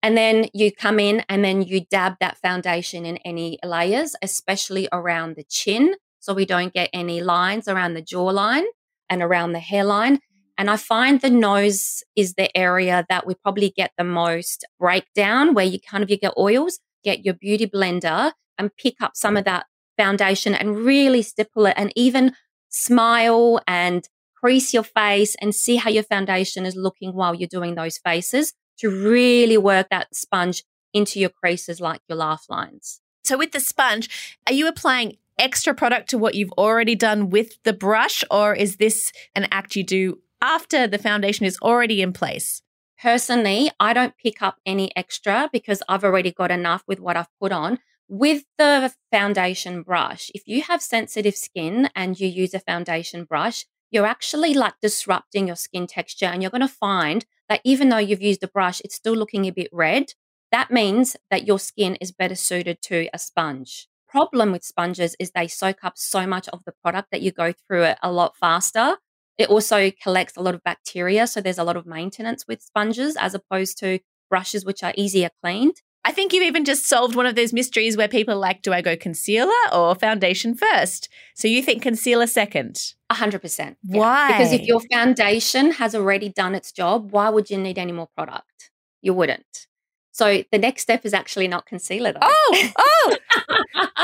And 0.03 0.17
then 0.17 0.49
you 0.53 0.73
come 0.73 0.99
in 0.99 1.25
and 1.29 1.45
then 1.45 1.63
you 1.63 1.83
dab 1.89 2.15
that 2.21 2.39
foundation 2.39 3.07
in 3.07 3.19
any 3.19 3.59
layers, 3.65 4.17
especially 4.21 4.89
around 4.93 5.37
the 5.37 5.45
chin. 5.45 5.95
So 6.19 6.35
we 6.35 6.45
don't 6.45 6.73
get 6.73 6.91
any 6.93 7.23
lines 7.23 7.69
around 7.69 7.95
the 7.95 8.03
jawline 8.03 8.65
and 9.09 9.23
around 9.23 9.53
the 9.53 9.61
hairline. 9.61 10.19
And 10.59 10.71
I 10.71 10.77
find 10.77 11.21
the 11.21 11.31
nose 11.31 12.03
is 12.17 12.35
the 12.35 12.55
area 12.57 13.07
that 13.09 13.27
we 13.27 13.35
probably 13.35 13.71
get 13.71 13.93
the 13.97 14.05
most 14.05 14.65
breakdown 14.79 15.55
where 15.55 15.65
you 15.65 15.79
kind 15.81 16.03
of 16.03 16.11
you 16.11 16.19
get 16.19 16.35
oils, 16.37 16.81
get 17.05 17.25
your 17.25 17.35
beauty 17.35 17.67
blender 17.67 18.33
and 18.59 18.77
pick 18.77 18.97
up 19.01 19.13
some 19.15 19.37
of 19.37 19.45
that 19.45 19.67
foundation 19.97 20.55
and 20.55 20.77
really 20.77 21.23
stipple 21.23 21.67
it 21.67 21.75
and 21.77 21.93
even 21.97 22.35
smile 22.69 23.61
and 23.67 24.09
crease 24.37 24.75
your 24.75 24.83
face 24.83 25.37
and 25.41 25.55
see 25.55 25.77
how 25.77 25.91
your 25.91 26.03
foundation 26.03 26.67
is 26.67 26.75
looking 26.75 27.13
while 27.13 27.35
you're 27.35 27.49
doing 27.49 27.75
those 27.75 27.99
faces 27.99 28.55
to 28.83 28.91
really 28.91 29.57
work 29.57 29.89
that 29.91 30.15
sponge 30.15 30.65
into 30.93 31.21
your 31.21 31.31
creases 31.31 31.81
like 31.81 32.01
your 32.09 32.19
laugh 32.19 32.47
lines. 32.49 33.01
So 33.25 33.39
with 33.39 33.53
the 33.53 33.61
sponge, 33.61 34.37
are 34.47 34.53
you 34.53 34.67
applying 34.67 35.17
extra 35.39 35.73
product 35.73 36.11
to 36.11 36.19
what 36.19 36.35
you've 36.35 36.53
already 36.53 36.97
done 36.97 37.31
with 37.31 37.63
the 37.63 37.73
brush 37.73 38.25
or 38.31 38.55
is 38.55 38.77
this 38.77 39.13
an 39.35 39.47
act 39.53 39.77
you 39.77 39.85
do 39.85 40.19
after 40.43 40.87
the 40.89 40.99
foundation 40.99 41.47
is 41.47 41.59
already 41.63 42.03
in 42.03 42.13
place? 42.13 42.63
Personally, 43.01 43.71
I 43.79 43.93
don't 43.93 44.17
pick 44.17 44.43
up 44.43 44.59
any 44.67 44.95
extra 44.97 45.49
because 45.53 45.83
I've 45.89 46.05
already 46.05 46.33
got 46.33 46.51
enough 46.51 46.83
with 46.87 47.01
what 47.01 47.17
I've 47.17 47.33
put 47.41 47.53
on. 47.53 47.79
With 48.09 48.45
the 48.59 48.93
foundation 49.11 49.83
brush, 49.83 50.31
if 50.35 50.43
you 50.47 50.63
have 50.63 50.83
sensitive 50.83 51.37
skin 51.37 51.89
and 51.95 52.19
you 52.19 52.29
use 52.29 52.53
a 52.53 52.61
foundation 52.61 53.25
brush, 53.25 53.65
you're 53.91 54.07
actually 54.07 54.55
like 54.55 54.75
disrupting 54.83 55.47
your 55.47 55.57
skin 55.57 55.87
texture 55.87 56.27
and 56.27 56.43
you're 56.43 56.51
going 56.51 56.61
to 56.61 56.69
find 56.69 57.25
that 57.53 57.61
even 57.65 57.91
though 57.91 57.99
you've 57.99 58.23
used 58.23 58.43
a 58.43 58.49
brush, 58.49 58.81
it's 58.83 58.95
still 58.95 59.13
looking 59.13 59.45
a 59.45 59.53
bit 59.53 59.69
red. 59.73 60.15
That 60.53 60.71
means 60.71 61.19
that 61.31 61.47
your 61.47 61.59
skin 61.59 61.97
is 61.97 62.11
better 62.11 62.35
suited 62.35 62.81
to 62.85 63.11
a 63.13 63.19
sponge. 63.19 63.89
Problem 64.09 64.53
with 64.53 64.65
sponges 64.65 65.15
is 65.19 65.33
they 65.33 65.49
soak 65.49 65.85
up 65.85 65.99
so 65.99 66.27
much 66.27 66.49
of 66.49 66.61
the 66.65 66.73
product 66.83 67.09
that 67.13 67.21
you 67.21 67.31
go 67.31 67.53
through 67.53 67.83
it 67.83 67.99
a 68.03 68.11
lot 68.11 68.39
faster. 68.39 68.97
It 69.37 69.51
also 69.51 69.91
collects 70.03 70.35
a 70.39 70.41
lot 70.41 70.55
of 70.55 70.65
bacteria. 70.65 71.27
So 71.27 71.43
there's 71.43 71.59
a 71.59 71.65
lot 71.65 71.77
of 71.77 71.85
maintenance 71.85 72.47
with 72.49 72.63
sponges 72.63 73.17
as 73.17 73.35
opposed 73.35 73.77
to 73.81 73.99
brushes, 74.31 74.65
which 74.65 74.83
are 74.83 74.95
easier 74.97 75.29
cleaned. 75.45 75.75
I 76.05 76.11
think 76.11 76.33
you've 76.33 76.43
even 76.43 76.65
just 76.65 76.87
solved 76.87 77.15
one 77.15 77.27
of 77.27 77.37
those 77.37 77.53
mysteries 77.53 77.97
where 77.97 78.09
people 78.09 78.37
like, 78.37 78.63
do 78.63 78.73
I 78.73 78.81
go 78.81 78.97
concealer 78.97 79.53
or 79.73 79.95
foundation 79.95 80.55
first? 80.55 81.09
So 81.35 81.47
you 81.47 81.63
think 81.63 81.83
concealer 81.83 82.27
second? 82.27 82.95
100%. 83.13 83.77
Yeah. 83.85 83.99
Why? 83.99 84.29
Because 84.33 84.53
if 84.53 84.63
your 84.63 84.81
foundation 84.93 85.73
has 85.73 85.95
already 85.95 86.29
done 86.29 86.55
its 86.57 86.73
job, 86.73 87.13
why 87.13 87.29
would 87.29 87.51
you 87.51 87.59
need 87.59 87.79
any 87.79 87.93
more 87.93 88.09
product? 88.17 88.71
You 89.01 89.15
wouldn't. 89.15 89.69
So 90.13 90.45
the 90.53 90.59
next 90.59 90.83
step 90.83 91.05
is 91.05 91.15
actually 91.15 91.49
not 91.49 91.67
concealer. 91.67 92.13
Though. 92.13 92.21
Oh, 92.23 92.71
oh, 92.79 93.17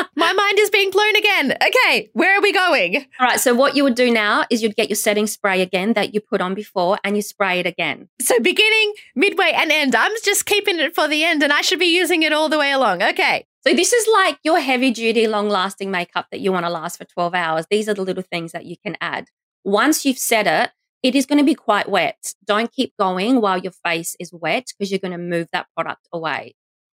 my 0.16 0.32
mind 0.32 0.58
is 0.58 0.70
being 0.70 0.90
blown 0.90 1.14
again. 1.16 1.52
Okay, 1.52 2.10
where 2.14 2.36
are 2.36 2.40
we 2.40 2.52
going? 2.52 2.96
All 3.20 3.26
right. 3.26 3.38
So 3.38 3.54
what 3.54 3.76
you 3.76 3.84
would 3.84 3.94
do 3.94 4.10
now 4.10 4.44
is 4.50 4.62
you'd 4.62 4.74
get 4.74 4.88
your 4.88 4.96
setting 4.96 5.26
spray 5.26 5.60
again 5.60 5.92
that 5.92 6.14
you 6.14 6.20
put 6.20 6.40
on 6.40 6.54
before, 6.54 6.98
and 7.04 7.14
you 7.14 7.22
spray 7.22 7.60
it 7.60 7.66
again. 7.66 8.08
So 8.20 8.40
beginning, 8.40 8.94
midway, 9.14 9.52
and 9.54 9.70
end. 9.70 9.94
I'm 9.94 10.12
just 10.24 10.46
keeping 10.46 10.78
it 10.78 10.94
for 10.94 11.08
the 11.08 11.24
end, 11.24 11.42
and 11.42 11.52
I 11.52 11.60
should 11.60 11.78
be 11.78 11.94
using 11.94 12.22
it 12.22 12.32
all 12.32 12.48
the 12.48 12.58
way 12.58 12.72
along. 12.72 13.02
Okay. 13.02 13.46
So 13.66 13.74
this 13.74 13.92
is 13.92 14.08
like 14.10 14.38
your 14.44 14.60
heavy 14.60 14.90
duty, 14.90 15.26
long 15.26 15.48
lasting 15.50 15.90
makeup 15.90 16.28
that 16.30 16.40
you 16.40 16.52
want 16.52 16.64
to 16.64 16.70
last 16.70 16.96
for 16.96 17.04
12 17.04 17.34
hours. 17.34 17.66
These 17.68 17.88
are 17.88 17.94
the 17.94 18.02
little 18.02 18.22
things 18.22 18.52
that 18.52 18.64
you 18.64 18.76
can 18.82 18.96
add. 19.00 19.26
Once 19.64 20.06
you've 20.06 20.18
set 20.18 20.46
it, 20.46 20.70
it 21.02 21.14
is 21.14 21.26
going 21.26 21.38
to 21.38 21.44
be 21.44 21.54
quite 21.54 21.88
wet. 21.88 22.34
Don't 22.44 22.72
keep 22.72 22.92
going 22.98 23.40
while 23.40 23.58
your 23.58 23.72
face 23.72 24.16
is 24.18 24.32
wet 24.32 24.66
because 24.76 24.90
you're 24.90 24.98
going 24.98 25.12
to 25.12 25.18
move 25.18 25.48
that 25.52 25.68
product 25.74 26.08
away. 26.12 26.54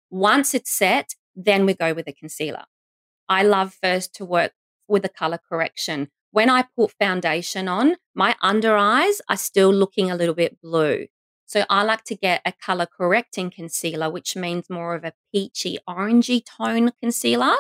Once 0.10 0.54
it's 0.54 0.72
set, 0.72 1.16
then 1.36 1.66
we 1.66 1.74
go 1.74 1.94
with 1.94 2.06
the 2.06 2.14
concealer. 2.14 2.64
I 3.30 3.44
love 3.44 3.78
first 3.82 4.14
to 4.16 4.26
work 4.26 4.54
with 4.88 5.04
the 5.04 5.10
color 5.10 5.40
correction. 5.48 6.10
When 6.32 6.50
I 6.50 6.66
put 6.76 6.94
foundation 7.00 7.68
on, 7.68 7.98
my 8.16 8.36
under 8.42 8.76
eyes 8.76 9.22
are 9.30 9.38
still 9.38 9.72
looking 9.72 10.10
a 10.10 10.16
little 10.16 10.36
bit 10.36 10.60
blue. 10.62 11.08
So 11.46 11.66
I 11.70 11.84
like 11.84 12.04
to 12.06 12.16
get 12.16 12.42
a 12.46 12.54
color 12.54 12.88
correcting 12.88 13.52
concealer, 13.52 14.10
which 14.10 14.36
means 14.36 14.70
more 14.70 14.96
of 14.96 15.04
a 15.04 15.14
peachy 15.32 15.78
orangey 15.88 16.42
tone 16.46 16.92
concealer. 17.02 17.56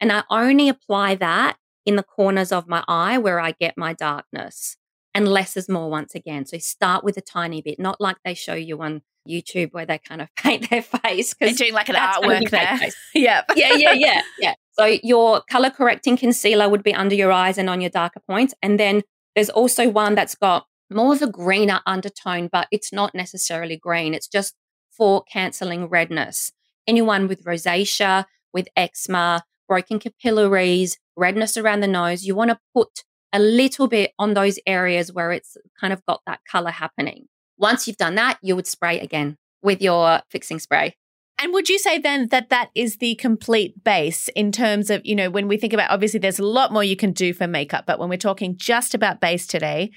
And 0.00 0.12
I 0.12 0.24
only 0.30 0.68
apply 0.68 1.14
that 1.16 1.56
in 1.86 1.96
the 1.96 2.02
corners 2.02 2.52
of 2.52 2.68
my 2.68 2.84
eye 2.86 3.18
where 3.18 3.40
I 3.40 3.52
get 3.52 3.78
my 3.78 3.92
darkness 3.92 4.76
and 5.16 5.26
less 5.26 5.56
is 5.56 5.66
more 5.66 5.88
once 5.88 6.14
again. 6.14 6.44
So 6.44 6.58
start 6.58 7.02
with 7.02 7.16
a 7.16 7.22
tiny 7.22 7.62
bit, 7.62 7.80
not 7.80 8.02
like 8.02 8.16
they 8.22 8.34
show 8.34 8.52
you 8.52 8.82
on 8.82 9.00
YouTube 9.26 9.72
where 9.72 9.86
they 9.86 9.96
kind 9.98 10.20
of 10.20 10.28
paint 10.36 10.68
their 10.68 10.82
face. 10.82 11.34
They're 11.40 11.54
doing 11.54 11.72
like 11.72 11.88
an 11.88 11.94
artwork 11.94 12.50
there. 12.50 12.78
yeah. 13.14 13.42
yeah, 13.54 13.72
yeah, 13.74 13.92
yeah, 13.92 14.22
yeah. 14.38 14.54
So 14.78 14.84
your 15.02 15.40
color 15.50 15.70
correcting 15.70 16.18
concealer 16.18 16.68
would 16.68 16.82
be 16.82 16.92
under 16.94 17.14
your 17.14 17.32
eyes 17.32 17.56
and 17.56 17.70
on 17.70 17.80
your 17.80 17.88
darker 17.88 18.20
points. 18.28 18.52
And 18.62 18.78
then 18.78 19.02
there's 19.34 19.48
also 19.48 19.88
one 19.88 20.14
that's 20.14 20.34
got 20.34 20.66
more 20.90 21.14
of 21.14 21.22
a 21.22 21.30
greener 21.30 21.80
undertone, 21.86 22.50
but 22.52 22.68
it's 22.70 22.92
not 22.92 23.14
necessarily 23.14 23.78
green. 23.78 24.12
It's 24.12 24.28
just 24.28 24.54
for 24.94 25.24
cancelling 25.24 25.88
redness. 25.88 26.52
Anyone 26.86 27.26
with 27.26 27.42
rosacea, 27.44 28.26
with 28.52 28.68
eczema, 28.76 29.44
broken 29.66 29.98
capillaries, 29.98 30.98
redness 31.16 31.56
around 31.56 31.80
the 31.80 31.88
nose, 31.88 32.24
you 32.24 32.34
want 32.34 32.50
to 32.50 32.58
put 32.74 33.02
a 33.32 33.38
little 33.38 33.88
bit 33.88 34.12
on 34.18 34.34
those 34.34 34.58
areas 34.66 35.12
where 35.12 35.32
it's 35.32 35.56
kind 35.80 35.92
of 35.92 36.04
got 36.06 36.22
that 36.26 36.40
color 36.50 36.70
happening. 36.70 37.26
Once 37.58 37.86
you've 37.86 37.96
done 37.96 38.14
that, 38.14 38.38
you 38.42 38.54
would 38.56 38.66
spray 38.66 39.00
again 39.00 39.36
with 39.62 39.80
your 39.82 40.20
fixing 40.30 40.58
spray. 40.58 40.94
And 41.38 41.52
would 41.52 41.68
you 41.68 41.78
say 41.78 41.98
then 41.98 42.28
that 42.28 42.48
that 42.48 42.70
is 42.74 42.96
the 42.96 43.14
complete 43.16 43.84
base 43.84 44.28
in 44.28 44.52
terms 44.52 44.88
of, 44.88 45.04
you 45.04 45.14
know, 45.14 45.28
when 45.28 45.48
we 45.48 45.58
think 45.58 45.74
about 45.74 45.90
obviously 45.90 46.18
there's 46.18 46.38
a 46.38 46.46
lot 46.46 46.72
more 46.72 46.82
you 46.82 46.96
can 46.96 47.12
do 47.12 47.34
for 47.34 47.46
makeup, 47.46 47.84
but 47.86 47.98
when 47.98 48.08
we're 48.08 48.16
talking 48.16 48.56
just 48.56 48.94
about 48.94 49.20
base 49.20 49.46
today, 49.46 49.90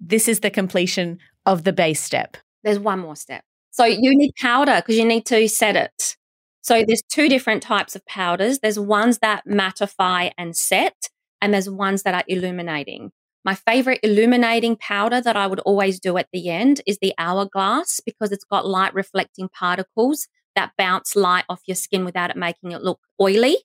this 0.00 0.28
is 0.28 0.40
the 0.40 0.50
completion 0.50 1.18
of 1.44 1.64
the 1.64 1.72
base 1.72 2.00
step. 2.00 2.36
There's 2.62 2.78
one 2.78 3.00
more 3.00 3.16
step. 3.16 3.42
So 3.70 3.84
you 3.84 4.16
need 4.16 4.32
powder 4.40 4.76
because 4.76 4.96
you 4.96 5.04
need 5.04 5.26
to 5.26 5.48
set 5.48 5.76
it. 5.76 6.16
So 6.62 6.84
there's 6.86 7.02
two 7.08 7.28
different 7.28 7.62
types 7.62 7.94
of 7.94 8.04
powders. 8.06 8.60
There's 8.60 8.78
ones 8.78 9.18
that 9.18 9.46
mattify 9.46 10.32
and 10.38 10.56
set, 10.56 11.10
and 11.40 11.52
there's 11.52 11.70
ones 11.70 12.02
that 12.02 12.14
are 12.14 12.24
illuminating. 12.26 13.12
My 13.44 13.54
favorite 13.54 14.00
illuminating 14.02 14.76
powder 14.76 15.20
that 15.20 15.36
I 15.36 15.46
would 15.46 15.60
always 15.60 16.00
do 16.00 16.16
at 16.16 16.26
the 16.32 16.48
end 16.50 16.80
is 16.86 16.98
the 17.00 17.14
hourglass 17.16 18.00
because 18.04 18.32
it's 18.32 18.44
got 18.44 18.66
light 18.66 18.92
reflecting 18.92 19.48
particles 19.48 20.26
that 20.56 20.72
bounce 20.76 21.14
light 21.14 21.44
off 21.48 21.60
your 21.66 21.76
skin 21.76 22.04
without 22.04 22.30
it 22.30 22.36
making 22.36 22.72
it 22.72 22.82
look 22.82 22.98
oily. 23.20 23.58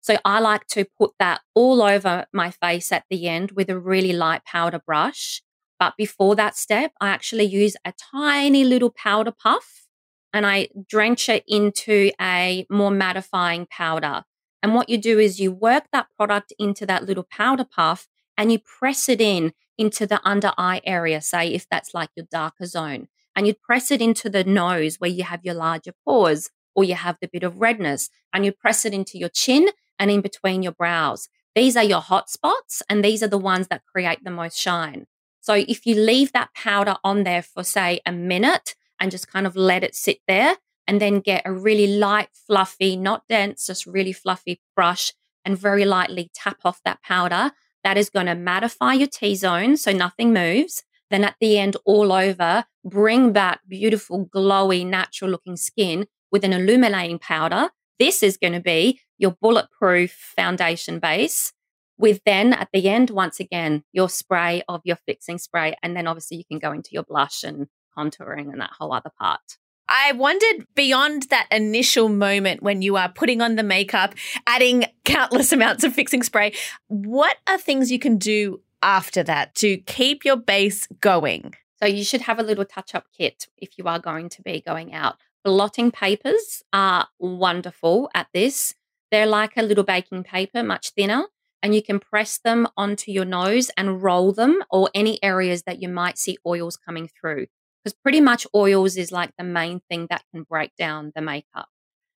So 0.00 0.16
I 0.24 0.40
like 0.40 0.66
to 0.68 0.86
put 0.98 1.12
that 1.18 1.40
all 1.54 1.82
over 1.82 2.26
my 2.32 2.50
face 2.50 2.90
at 2.90 3.04
the 3.10 3.28
end 3.28 3.52
with 3.52 3.68
a 3.68 3.78
really 3.78 4.12
light 4.12 4.44
powder 4.44 4.80
brush. 4.84 5.42
But 5.78 5.94
before 5.96 6.34
that 6.34 6.56
step, 6.56 6.92
I 7.00 7.08
actually 7.08 7.44
use 7.44 7.76
a 7.84 7.92
tiny 8.12 8.64
little 8.64 8.90
powder 8.90 9.32
puff 9.32 9.86
and 10.32 10.46
I 10.46 10.68
drench 10.88 11.28
it 11.28 11.44
into 11.46 12.10
a 12.20 12.66
more 12.70 12.90
mattifying 12.90 13.68
powder. 13.68 14.24
And 14.62 14.74
what 14.74 14.88
you 14.88 14.98
do 14.98 15.18
is 15.18 15.40
you 15.40 15.52
work 15.52 15.84
that 15.92 16.08
product 16.16 16.52
into 16.58 16.84
that 16.86 17.04
little 17.04 17.26
powder 17.30 17.64
puff 17.64 18.08
and 18.36 18.50
you 18.50 18.58
press 18.58 19.08
it 19.08 19.20
in 19.20 19.52
into 19.76 20.06
the 20.06 20.20
under 20.24 20.52
eye 20.58 20.80
area, 20.84 21.20
say 21.20 21.48
if 21.54 21.66
that's 21.68 21.94
like 21.94 22.10
your 22.16 22.26
darker 22.30 22.66
zone. 22.66 23.08
And 23.36 23.46
you 23.46 23.54
press 23.54 23.90
it 23.90 24.02
into 24.02 24.28
the 24.28 24.42
nose 24.42 24.96
where 24.96 25.10
you 25.10 25.22
have 25.22 25.44
your 25.44 25.54
larger 25.54 25.92
pores 26.04 26.50
or 26.74 26.82
you 26.82 26.94
have 26.94 27.16
the 27.20 27.28
bit 27.28 27.44
of 27.44 27.60
redness. 27.60 28.10
And 28.32 28.44
you 28.44 28.52
press 28.52 28.84
it 28.84 28.92
into 28.92 29.16
your 29.18 29.28
chin 29.28 29.68
and 29.98 30.10
in 30.10 30.20
between 30.20 30.62
your 30.62 30.72
brows. 30.72 31.28
These 31.54 31.76
are 31.76 31.84
your 31.84 32.00
hot 32.00 32.28
spots 32.28 32.82
and 32.88 33.04
these 33.04 33.22
are 33.22 33.28
the 33.28 33.38
ones 33.38 33.68
that 33.68 33.86
create 33.86 34.24
the 34.24 34.30
most 34.30 34.58
shine. 34.58 35.06
So 35.40 35.54
if 35.54 35.86
you 35.86 35.94
leave 35.94 36.32
that 36.32 36.52
powder 36.54 36.96
on 37.02 37.24
there 37.24 37.42
for, 37.42 37.62
say, 37.62 38.00
a 38.04 38.12
minute 38.12 38.74
and 39.00 39.10
just 39.10 39.28
kind 39.28 39.46
of 39.46 39.56
let 39.56 39.82
it 39.82 39.94
sit 39.94 40.18
there, 40.28 40.56
and 40.88 41.00
then 41.00 41.20
get 41.20 41.42
a 41.44 41.52
really 41.52 41.86
light, 41.86 42.30
fluffy, 42.46 42.96
not 42.96 43.22
dense, 43.28 43.66
just 43.66 43.86
really 43.86 44.12
fluffy 44.12 44.60
brush 44.74 45.12
and 45.44 45.56
very 45.56 45.84
lightly 45.84 46.30
tap 46.34 46.58
off 46.64 46.80
that 46.84 47.02
powder. 47.02 47.52
That 47.84 47.96
is 47.96 48.10
going 48.10 48.26
to 48.26 48.32
mattify 48.32 48.98
your 48.98 49.06
T 49.06 49.34
zone 49.34 49.76
so 49.76 49.92
nothing 49.92 50.32
moves. 50.32 50.82
Then 51.10 51.24
at 51.24 51.36
the 51.40 51.58
end, 51.58 51.76
all 51.84 52.12
over, 52.12 52.64
bring 52.84 53.32
back 53.32 53.60
beautiful, 53.68 54.26
glowy, 54.26 54.84
natural 54.84 55.30
looking 55.30 55.56
skin 55.56 56.06
with 56.32 56.44
an 56.44 56.52
illuminating 56.52 57.18
powder. 57.18 57.70
This 57.98 58.22
is 58.22 58.36
going 58.36 58.54
to 58.54 58.60
be 58.60 59.00
your 59.18 59.36
bulletproof 59.40 60.10
foundation 60.10 60.98
base 60.98 61.52
with 61.98 62.20
then 62.24 62.52
at 62.52 62.68
the 62.72 62.88
end, 62.88 63.10
once 63.10 63.40
again, 63.40 63.82
your 63.92 64.08
spray 64.08 64.62
of 64.68 64.80
your 64.84 64.96
fixing 64.96 65.38
spray. 65.38 65.74
And 65.82 65.96
then 65.96 66.06
obviously 66.06 66.36
you 66.36 66.44
can 66.44 66.58
go 66.58 66.72
into 66.72 66.90
your 66.92 67.02
blush 67.02 67.42
and 67.42 67.66
contouring 67.96 68.52
and 68.52 68.60
that 68.60 68.70
whole 68.78 68.92
other 68.92 69.10
part. 69.18 69.40
I 69.88 70.12
wondered 70.12 70.66
beyond 70.74 71.24
that 71.30 71.48
initial 71.50 72.08
moment 72.08 72.62
when 72.62 72.82
you 72.82 72.96
are 72.96 73.08
putting 73.08 73.40
on 73.40 73.56
the 73.56 73.62
makeup, 73.62 74.14
adding 74.46 74.84
countless 75.04 75.52
amounts 75.52 75.82
of 75.82 75.94
fixing 75.94 76.22
spray, 76.22 76.52
what 76.88 77.38
are 77.46 77.58
things 77.58 77.90
you 77.90 77.98
can 77.98 78.18
do 78.18 78.60
after 78.82 79.22
that 79.22 79.54
to 79.56 79.78
keep 79.78 80.24
your 80.24 80.36
base 80.36 80.86
going? 81.00 81.54
So 81.80 81.86
you 81.86 82.04
should 82.04 82.22
have 82.22 82.38
a 82.38 82.42
little 82.42 82.64
touch 82.64 82.94
up 82.94 83.06
kit 83.16 83.46
if 83.56 83.78
you 83.78 83.84
are 83.84 83.98
going 83.98 84.28
to 84.30 84.42
be 84.42 84.60
going 84.60 84.92
out. 84.92 85.16
Blotting 85.44 85.90
papers 85.90 86.62
are 86.72 87.08
wonderful 87.18 88.10
at 88.14 88.26
this. 88.34 88.74
They're 89.10 89.26
like 89.26 89.56
a 89.56 89.62
little 89.62 89.84
baking 89.84 90.24
paper, 90.24 90.62
much 90.62 90.90
thinner, 90.90 91.26
and 91.62 91.74
you 91.74 91.82
can 91.82 91.98
press 91.98 92.36
them 92.36 92.66
onto 92.76 93.10
your 93.10 93.24
nose 93.24 93.70
and 93.76 94.02
roll 94.02 94.32
them 94.32 94.62
or 94.70 94.90
any 94.92 95.22
areas 95.22 95.62
that 95.62 95.80
you 95.80 95.88
might 95.88 96.18
see 96.18 96.36
oils 96.44 96.76
coming 96.76 97.08
through 97.08 97.46
because 97.82 97.96
pretty 98.02 98.20
much 98.20 98.46
oils 98.54 98.96
is 98.96 99.12
like 99.12 99.32
the 99.38 99.44
main 99.44 99.80
thing 99.88 100.06
that 100.10 100.24
can 100.32 100.42
break 100.42 100.72
down 100.76 101.12
the 101.14 101.22
makeup. 101.22 101.68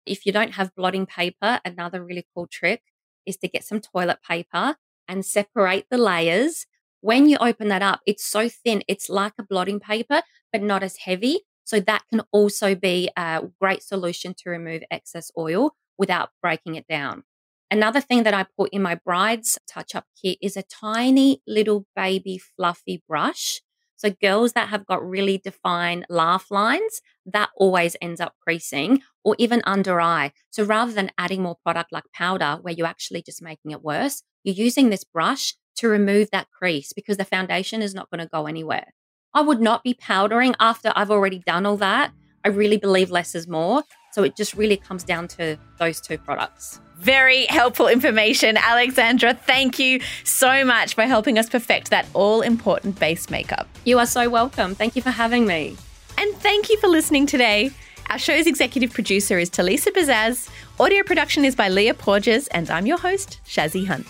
If 0.05 0.25
you 0.25 0.31
don't 0.31 0.53
have 0.53 0.75
blotting 0.75 1.05
paper, 1.05 1.59
another 1.63 2.03
really 2.03 2.25
cool 2.35 2.47
trick 2.47 2.81
is 3.25 3.37
to 3.37 3.47
get 3.47 3.63
some 3.63 3.79
toilet 3.79 4.19
paper 4.27 4.75
and 5.07 5.25
separate 5.25 5.85
the 5.89 5.97
layers. 5.97 6.65
When 7.01 7.29
you 7.29 7.37
open 7.37 7.67
that 7.69 7.81
up, 7.81 8.01
it's 8.05 8.25
so 8.25 8.49
thin, 8.49 8.83
it's 8.87 9.09
like 9.09 9.33
a 9.39 9.43
blotting 9.43 9.79
paper, 9.79 10.23
but 10.51 10.61
not 10.61 10.83
as 10.83 10.97
heavy. 10.97 11.41
So 11.63 11.79
that 11.79 12.03
can 12.09 12.21
also 12.31 12.75
be 12.75 13.09
a 13.15 13.43
great 13.59 13.83
solution 13.83 14.33
to 14.39 14.49
remove 14.49 14.83
excess 14.89 15.31
oil 15.37 15.71
without 15.97 16.29
breaking 16.41 16.75
it 16.75 16.87
down. 16.87 17.23
Another 17.69 18.01
thing 18.01 18.23
that 18.23 18.33
I 18.33 18.45
put 18.57 18.69
in 18.73 18.81
my 18.81 18.95
bride's 18.95 19.57
touch 19.67 19.95
up 19.95 20.05
kit 20.21 20.37
is 20.41 20.57
a 20.57 20.63
tiny 20.63 21.41
little 21.47 21.85
baby 21.95 22.37
fluffy 22.37 23.01
brush 23.07 23.61
so 24.01 24.09
girls 24.19 24.53
that 24.53 24.69
have 24.69 24.87
got 24.87 25.07
really 25.07 25.37
defined 25.37 26.07
laugh 26.09 26.49
lines, 26.49 27.01
that 27.23 27.49
always 27.55 27.95
ends 28.01 28.19
up 28.19 28.33
creasing 28.41 29.03
or 29.23 29.35
even 29.37 29.61
under 29.63 30.01
eye. 30.01 30.31
So 30.49 30.63
rather 30.63 30.91
than 30.91 31.11
adding 31.19 31.43
more 31.43 31.57
product 31.63 31.91
like 31.91 32.05
powder 32.11 32.57
where 32.63 32.73
you're 32.73 32.87
actually 32.87 33.21
just 33.21 33.43
making 33.43 33.69
it 33.69 33.83
worse, 33.83 34.23
you're 34.43 34.55
using 34.55 34.89
this 34.89 35.03
brush 35.03 35.53
to 35.75 35.87
remove 35.87 36.31
that 36.31 36.47
crease 36.49 36.93
because 36.93 37.17
the 37.17 37.25
foundation 37.25 37.83
is 37.83 37.93
not 37.93 38.09
going 38.09 38.21
to 38.21 38.29
go 38.33 38.47
anywhere. 38.47 38.87
I 39.35 39.41
would 39.41 39.61
not 39.61 39.83
be 39.83 39.93
powdering 39.93 40.55
after 40.59 40.91
I've 40.95 41.11
already 41.11 41.37
done 41.45 41.67
all 41.67 41.77
that. 41.77 42.11
I 42.43 42.49
really 42.49 42.77
believe 42.77 43.11
less 43.11 43.35
is 43.35 43.47
more. 43.47 43.83
So 44.11 44.23
it 44.23 44.35
just 44.35 44.53
really 44.53 44.77
comes 44.77 45.03
down 45.03 45.27
to 45.29 45.57
those 45.77 46.01
two 46.01 46.17
products. 46.17 46.79
Very 46.97 47.45
helpful 47.45 47.87
information. 47.87 48.55
Aleksandra, 48.57 49.37
thank 49.39 49.79
you 49.79 50.01
so 50.23 50.63
much 50.63 50.93
for 50.93 51.03
helping 51.03 51.37
us 51.37 51.49
perfect 51.49 51.89
that 51.89 52.05
all 52.13 52.41
important 52.41 52.99
base 52.99 53.29
makeup. 53.29 53.67
You 53.85 53.97
are 53.99 54.05
so 54.05 54.29
welcome. 54.29 54.75
Thank 54.75 54.95
you 54.95 55.01
for 55.01 55.09
having 55.09 55.47
me. 55.47 55.75
And 56.17 56.35
thank 56.35 56.69
you 56.69 56.77
for 56.77 56.87
listening 56.87 57.25
today. 57.25 57.71
Our 58.09 58.19
show's 58.19 58.45
executive 58.45 58.91
producer 58.91 59.39
is 59.39 59.49
Talissa 59.49 59.87
Bazaz. 59.87 60.49
Audio 60.79 61.01
production 61.03 61.45
is 61.45 61.55
by 61.55 61.69
Leah 61.69 61.93
Porges, 61.93 62.47
and 62.47 62.69
I'm 62.69 62.85
your 62.85 62.97
host, 62.97 63.39
Shazzy 63.47 63.87
Hunt. 63.87 64.07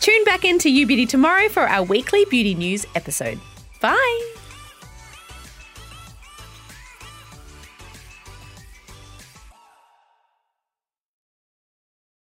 Tune 0.00 0.24
back 0.24 0.44
into 0.44 0.70
You 0.70 0.86
Beauty 0.86 1.06
tomorrow 1.06 1.48
for 1.48 1.62
our 1.66 1.82
weekly 1.82 2.24
beauty 2.26 2.54
news 2.54 2.86
episode. 2.94 3.40
Bye. 3.80 4.39